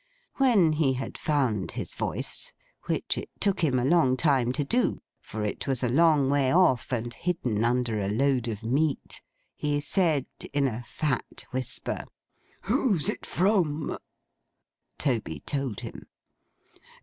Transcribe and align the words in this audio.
When 0.37 0.71
he 0.73 0.93
had 0.93 1.15
found 1.15 1.73
his 1.73 1.93
voice—which 1.93 3.19
it 3.19 3.29
took 3.39 3.59
him 3.63 3.77
a 3.77 3.85
long 3.85 4.17
time 4.17 4.51
to 4.53 4.63
do, 4.63 4.99
for 5.19 5.43
it 5.43 5.67
was 5.67 5.83
a 5.83 5.89
long 5.89 6.27
way 6.27 6.51
off, 6.51 6.91
and 6.91 7.13
hidden 7.13 7.63
under 7.63 8.01
a 8.01 8.09
load 8.09 8.47
of 8.47 8.63
meat—he 8.63 9.79
said 9.79 10.25
in 10.53 10.67
a 10.67 10.81
fat 10.85 11.45
whisper, 11.51 12.05
'Who's 12.63 13.09
it 13.09 13.27
from?' 13.27 13.95
Toby 14.97 15.41
told 15.41 15.81
him. 15.81 16.07